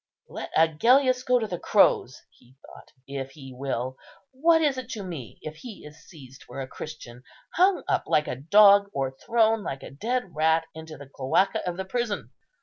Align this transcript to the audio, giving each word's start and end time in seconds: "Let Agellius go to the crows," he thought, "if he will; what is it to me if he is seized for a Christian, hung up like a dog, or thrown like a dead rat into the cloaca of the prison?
"Let 0.29 0.49
Agellius 0.57 1.21
go 1.21 1.37
to 1.37 1.45
the 1.45 1.59
crows," 1.59 2.23
he 2.31 2.55
thought, 2.65 2.89
"if 3.05 3.33
he 3.33 3.53
will; 3.53 3.97
what 4.31 4.59
is 4.63 4.79
it 4.79 4.89
to 4.93 5.03
me 5.03 5.37
if 5.43 5.57
he 5.57 5.85
is 5.85 6.03
seized 6.07 6.41
for 6.41 6.59
a 6.59 6.67
Christian, 6.67 7.21
hung 7.53 7.83
up 7.87 8.05
like 8.07 8.27
a 8.27 8.35
dog, 8.35 8.89
or 8.93 9.11
thrown 9.11 9.61
like 9.61 9.83
a 9.83 9.91
dead 9.91 10.33
rat 10.35 10.65
into 10.73 10.97
the 10.97 11.05
cloaca 11.07 11.59
of 11.69 11.77
the 11.77 11.85
prison? 11.85 12.31